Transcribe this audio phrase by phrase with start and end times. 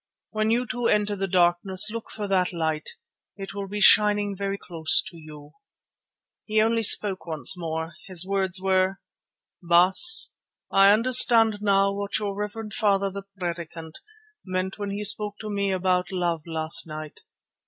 [0.31, 2.95] When you too enter the Darkness, look for that Light;
[3.37, 5.51] it will be shining very close to you."
[6.47, 7.93] He only spoke once more.
[8.07, 8.99] His words were:
[9.61, 10.31] "Baas,
[10.71, 13.99] I understand now what your reverend father, the Predikant,
[14.43, 17.21] meant when he spoke to me about Love last night.